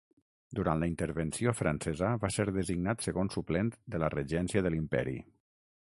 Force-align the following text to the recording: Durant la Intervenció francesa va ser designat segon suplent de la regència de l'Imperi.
Durant 0.59 0.79
la 0.83 0.87
Intervenció 0.91 1.53
francesa 1.59 2.11
va 2.25 2.31
ser 2.37 2.47
designat 2.57 3.07
segon 3.09 3.31
suplent 3.37 3.71
de 3.97 4.05
la 4.07 4.13
regència 4.19 4.69
de 4.69 4.75
l'Imperi. 4.77 5.17